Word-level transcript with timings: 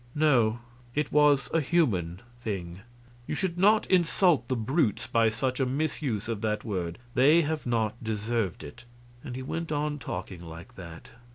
"No, 0.15 0.57
it 0.95 1.11
was 1.11 1.47
a 1.53 1.61
human 1.61 2.21
thing. 2.39 2.79
You 3.27 3.35
should 3.35 3.59
not 3.59 3.85
insult 3.85 4.47
the 4.47 4.55
brutes 4.55 5.05
by 5.05 5.29
such 5.29 5.59
a 5.59 5.65
misuse 5.67 6.27
of 6.27 6.41
that 6.41 6.63
word; 6.65 6.97
they 7.13 7.43
have 7.43 7.67
not 7.67 8.03
deserved 8.03 8.63
it," 8.63 8.85
and 9.23 9.35
he 9.35 9.43
went 9.43 9.71
on 9.71 9.99
talking 9.99 10.43
like 10.43 10.73
that. 10.73 11.11